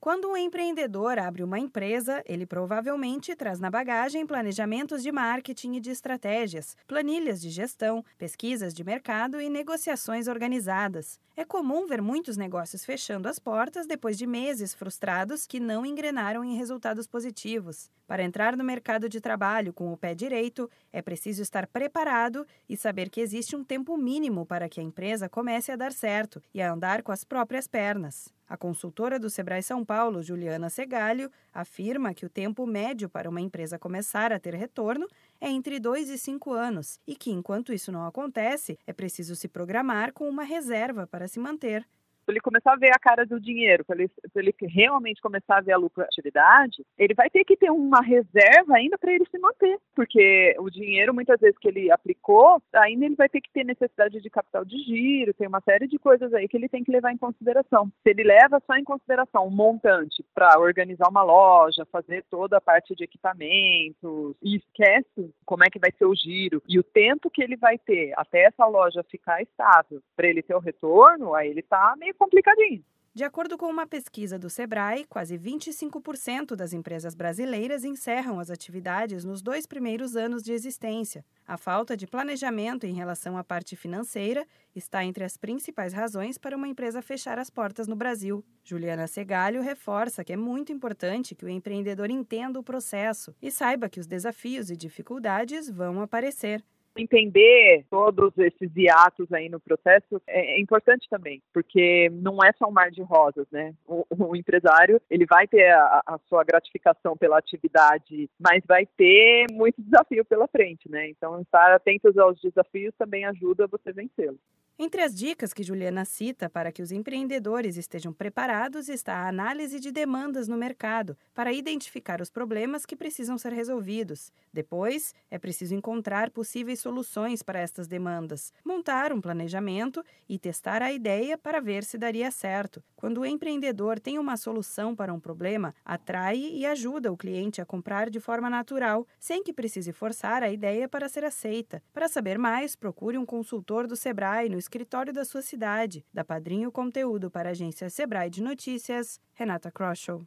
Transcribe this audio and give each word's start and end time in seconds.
Quando 0.00 0.30
um 0.30 0.36
empreendedor 0.36 1.18
abre 1.18 1.42
uma 1.42 1.58
empresa, 1.58 2.22
ele 2.24 2.46
provavelmente 2.46 3.36
traz 3.36 3.60
na 3.60 3.70
bagagem 3.70 4.26
planejamentos 4.26 5.02
de 5.02 5.12
marketing 5.12 5.74
e 5.74 5.80
de 5.80 5.90
estratégias, 5.90 6.74
planilhas 6.88 7.38
de 7.38 7.50
gestão, 7.50 8.02
pesquisas 8.16 8.72
de 8.72 8.82
mercado 8.82 9.38
e 9.42 9.50
negociações 9.50 10.26
organizadas. 10.26 11.20
É 11.36 11.44
comum 11.44 11.86
ver 11.86 12.00
muitos 12.00 12.38
negócios 12.38 12.82
fechando 12.82 13.28
as 13.28 13.38
portas 13.38 13.86
depois 13.86 14.16
de 14.16 14.26
meses 14.26 14.72
frustrados 14.72 15.46
que 15.46 15.60
não 15.60 15.84
engrenaram 15.84 16.42
em 16.42 16.56
resultados 16.56 17.06
positivos. 17.06 17.90
Para 18.06 18.22
entrar 18.22 18.56
no 18.56 18.64
mercado 18.64 19.06
de 19.06 19.20
trabalho 19.20 19.70
com 19.70 19.92
o 19.92 19.98
pé 19.98 20.14
direito, 20.14 20.70
é 20.90 21.02
preciso 21.02 21.42
estar 21.42 21.66
preparado 21.66 22.46
e 22.66 22.74
saber 22.74 23.10
que 23.10 23.20
existe 23.20 23.54
um 23.54 23.62
tempo 23.62 23.98
mínimo 23.98 24.46
para 24.46 24.66
que 24.66 24.80
a 24.80 24.82
empresa 24.82 25.28
comece 25.28 25.70
a 25.70 25.76
dar 25.76 25.92
certo 25.92 26.42
e 26.54 26.62
a 26.62 26.72
andar 26.72 27.02
com 27.02 27.12
as 27.12 27.22
próprias 27.22 27.68
pernas. 27.68 28.32
A 28.50 28.56
consultora 28.56 29.16
do 29.16 29.30
Sebrae 29.30 29.62
São 29.62 29.84
Paulo, 29.84 30.24
Juliana 30.24 30.68
Segalho, 30.68 31.30
afirma 31.54 32.12
que 32.12 32.26
o 32.26 32.28
tempo 32.28 32.66
médio 32.66 33.08
para 33.08 33.30
uma 33.30 33.40
empresa 33.40 33.78
começar 33.78 34.32
a 34.32 34.40
ter 34.40 34.56
retorno 34.56 35.06
é 35.40 35.48
entre 35.48 35.78
dois 35.78 36.10
e 36.10 36.18
cinco 36.18 36.52
anos 36.52 36.98
e 37.06 37.14
que, 37.14 37.30
enquanto 37.30 37.72
isso 37.72 37.92
não 37.92 38.04
acontece, 38.04 38.76
é 38.84 38.92
preciso 38.92 39.36
se 39.36 39.46
programar 39.46 40.12
com 40.12 40.28
uma 40.28 40.42
reserva 40.42 41.06
para 41.06 41.28
se 41.28 41.38
manter 41.38 41.86
para 42.30 42.34
ele 42.34 42.40
começar 42.40 42.72
a 42.72 42.76
ver 42.76 42.90
a 42.94 42.98
cara 42.98 43.26
do 43.26 43.40
dinheiro, 43.40 43.84
para 43.84 43.96
ele, 43.96 44.10
ele, 44.36 44.54
realmente 44.62 45.20
começar 45.20 45.58
a 45.58 45.60
ver 45.60 45.72
a 45.72 45.76
lucratividade, 45.76 46.84
ele 46.96 47.12
vai 47.14 47.28
ter 47.28 47.44
que 47.44 47.56
ter 47.56 47.70
uma 47.70 48.00
reserva 48.00 48.76
ainda 48.76 48.96
para 48.96 49.12
ele 49.12 49.24
se 49.28 49.38
manter, 49.38 49.78
porque 49.94 50.54
o 50.58 50.70
dinheiro, 50.70 51.12
muitas 51.12 51.40
vezes 51.40 51.58
que 51.58 51.68
ele 51.68 51.90
aplicou, 51.90 52.62
ainda 52.74 53.04
ele 53.04 53.16
vai 53.16 53.28
ter 53.28 53.40
que 53.40 53.50
ter 53.52 53.64
necessidade 53.64 54.20
de 54.20 54.30
capital 54.30 54.64
de 54.64 54.78
giro, 54.78 55.34
tem 55.34 55.48
uma 55.48 55.60
série 55.60 55.88
de 55.88 55.98
coisas 55.98 56.32
aí 56.32 56.46
que 56.46 56.56
ele 56.56 56.68
tem 56.68 56.84
que 56.84 56.92
levar 56.92 57.12
em 57.12 57.18
consideração. 57.18 57.90
Se 58.02 58.10
ele 58.10 58.22
leva 58.22 58.62
só 58.64 58.76
em 58.76 58.84
consideração 58.84 59.46
um 59.46 59.50
montante 59.50 60.24
para 60.32 60.58
organizar 60.60 61.08
uma 61.08 61.22
loja, 61.22 61.86
fazer 61.90 62.24
toda 62.30 62.58
a 62.58 62.60
parte 62.60 62.94
de 62.94 63.04
equipamentos 63.04 64.36
e 64.42 64.56
esquece 64.56 65.34
como 65.44 65.64
é 65.64 65.70
que 65.70 65.80
vai 65.80 65.90
ser 65.98 66.04
o 66.04 66.14
giro 66.14 66.62
e 66.68 66.78
o 66.78 66.84
tempo 66.84 67.30
que 67.30 67.42
ele 67.42 67.56
vai 67.56 67.76
ter 67.78 68.12
até 68.16 68.44
essa 68.44 68.66
loja 68.66 69.02
ficar 69.10 69.42
estável 69.42 70.00
para 70.14 70.28
ele 70.28 70.42
ter 70.42 70.54
o 70.54 70.60
retorno, 70.60 71.34
aí 71.34 71.48
ele 71.48 71.60
está 71.60 71.94
meio 71.98 72.14
complicadinho. 72.20 72.84
De 73.12 73.24
acordo 73.24 73.58
com 73.58 73.66
uma 73.66 73.88
pesquisa 73.88 74.38
do 74.38 74.48
Sebrae, 74.48 75.04
quase 75.04 75.36
25% 75.36 76.54
das 76.54 76.72
empresas 76.72 77.12
brasileiras 77.12 77.82
encerram 77.82 78.38
as 78.38 78.52
atividades 78.52 79.24
nos 79.24 79.42
dois 79.42 79.66
primeiros 79.66 80.14
anos 80.14 80.44
de 80.44 80.52
existência. 80.52 81.24
A 81.44 81.58
falta 81.58 81.96
de 81.96 82.06
planejamento 82.06 82.86
em 82.86 82.94
relação 82.94 83.36
à 83.36 83.42
parte 83.42 83.74
financeira 83.74 84.46
está 84.76 85.04
entre 85.04 85.24
as 85.24 85.36
principais 85.36 85.92
razões 85.92 86.38
para 86.38 86.56
uma 86.56 86.68
empresa 86.68 87.02
fechar 87.02 87.36
as 87.36 87.50
portas 87.50 87.88
no 87.88 87.96
Brasil. 87.96 88.44
Juliana 88.62 89.08
Segalho 89.08 89.60
reforça 89.60 90.24
que 90.24 90.32
é 90.32 90.36
muito 90.36 90.72
importante 90.72 91.34
que 91.34 91.44
o 91.44 91.48
empreendedor 91.48 92.10
entenda 92.10 92.60
o 92.60 92.64
processo 92.64 93.34
e 93.42 93.50
saiba 93.50 93.88
que 93.88 93.98
os 93.98 94.06
desafios 94.06 94.70
e 94.70 94.76
dificuldades 94.76 95.68
vão 95.68 96.00
aparecer 96.00 96.62
entender 97.02 97.84
todos 97.90 98.36
esses 98.38 98.70
hiatos 98.76 99.32
aí 99.32 99.48
no 99.48 99.60
processo 99.60 100.20
é, 100.26 100.56
é, 100.56 100.60
importante 100.60 101.08
também, 101.08 101.42
porque 101.52 102.10
não 102.12 102.38
é 102.44 102.52
só 102.52 102.68
um 102.68 102.72
mar 102.72 102.90
de 102.90 103.02
rosas, 103.02 103.46
né? 103.50 103.74
O, 103.86 104.04
o 104.10 104.36
empresário, 104.36 105.00
ele 105.10 105.26
vai 105.26 105.46
ter 105.46 105.70
a, 105.70 106.02
a, 106.06 106.18
sua 106.28 106.44
gratificação 106.44 107.16
pela 107.16 107.38
atividade, 107.38 108.28
mas 108.38 108.62
vai 108.66 108.86
ter 108.86 109.46
muito 109.52 109.80
desafio 109.80 110.24
pela 110.24 110.48
frente, 110.48 110.90
né? 110.90 111.08
Então, 111.08 111.40
estar 111.40 111.72
atentos 111.72 112.16
aos 112.18 112.40
desafios 112.40 112.94
também 112.98 113.24
ajuda 113.24 113.66
você 113.66 113.92
vencê-los. 113.92 114.40
Entre 114.78 115.02
as 115.02 115.14
dicas 115.14 115.52
que 115.52 115.62
Juliana 115.62 116.06
cita 116.06 116.48
para 116.48 116.72
que 116.72 116.80
os 116.80 116.90
empreendedores 116.90 117.76
estejam 117.76 118.14
preparados 118.14 118.88
está 118.88 119.16
a 119.16 119.28
análise 119.28 119.78
de 119.78 119.92
demandas 119.92 120.48
no 120.48 120.56
mercado, 120.56 121.18
para 121.34 121.52
identificar 121.52 122.22
os 122.22 122.30
problemas 122.30 122.86
que 122.86 122.96
precisam 122.96 123.36
ser 123.36 123.52
resolvidos. 123.52 124.32
Depois, 124.50 125.14
é 125.30 125.38
preciso 125.38 125.74
encontrar 125.74 126.30
possíveis 126.30 126.80
soluções 126.80 127.42
para 127.42 127.60
estas 127.60 127.86
demandas, 127.86 128.54
montar 128.64 129.12
um 129.12 129.20
planejamento 129.20 130.02
e 130.26 130.38
testar 130.38 130.80
a 130.80 130.90
ideia 130.90 131.36
para 131.36 131.60
ver 131.60 131.84
se 131.84 131.98
daria 131.98 132.30
certo. 132.30 132.82
Quando 132.96 133.18
o 133.18 133.26
empreendedor 133.26 134.00
tem 134.00 134.18
uma 134.18 134.38
solução 134.38 134.96
para 134.96 135.12
um 135.12 135.20
problema, 135.20 135.74
atrai 135.84 136.38
e 136.38 136.64
ajuda 136.64 137.12
o 137.12 137.18
cliente 137.18 137.60
a 137.60 137.66
comprar 137.66 138.08
de 138.08 138.18
forma 138.18 138.48
natural, 138.48 139.06
sem 139.18 139.42
que 139.42 139.52
precise 139.52 139.92
forçar 139.92 140.42
a 140.42 140.50
ideia 140.50 140.88
para 140.88 141.08
ser 141.08 141.24
aceita. 141.24 141.82
Para 141.92 142.08
saber 142.08 142.38
mais, 142.38 142.74
procure 142.74 143.18
um 143.18 143.26
consultor 143.26 143.86
do 143.86 143.94
Sebrae 143.94 144.48
no 144.48 144.58
escritório 144.70 145.12
da 145.12 145.24
sua 145.24 145.42
cidade. 145.42 146.06
Da 146.14 146.24
Padrinho 146.24 146.70
Conteúdo 146.70 147.28
para 147.28 147.48
a 147.48 147.50
agência 147.50 147.90
Sebrae 147.90 148.30
de 148.30 148.40
Notícias, 148.40 149.20
Renata 149.34 149.68
Kroschel. 149.68 150.24